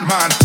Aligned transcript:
not 0.00 0.08
mine. 0.08 0.43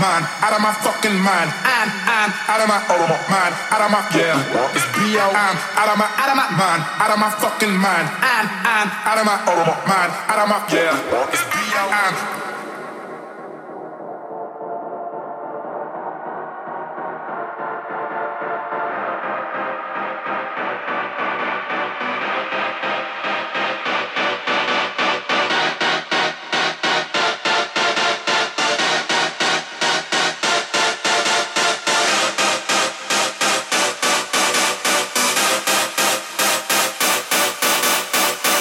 My 0.00 0.72
fucking 0.84 1.16
mind. 1.16 1.50
I'm, 1.64 1.88
I'm 2.06 2.30
out 2.30 2.60
of 2.60 2.68
my, 2.68 2.76
out 2.76 3.00
of 3.00 3.08
my 3.08 3.20
mind, 3.32 3.54
out 3.72 3.82
of 3.82 3.90
my, 3.90 4.00
yeah. 4.14 4.76
It's 4.76 4.84
B.O. 4.92 5.24
I'm 5.32 5.56
out 5.80 5.88
of 5.88 5.96
my, 5.98 6.06
out 6.06 6.28
of 6.28 6.36
my 6.36 6.48
mind, 6.60 6.82
out 7.00 7.10
of 7.10 7.18
my 7.18 7.30
fucking 7.30 7.72
mind. 7.72 8.06
I'm, 8.20 8.46
I'm 8.68 8.88
out 9.08 9.18
of 9.18 9.24
my, 9.24 9.36
out 9.48 9.58
of 9.58 9.66
my 9.66 9.76
mind, 9.88 10.10
out 10.28 10.38
of 10.38 10.48
my, 10.48 10.58
yeah. 10.68 11.32
It's 11.32 11.44
B.O. 11.48 11.82
I'm 11.88 12.37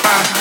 fine. 0.07 0.36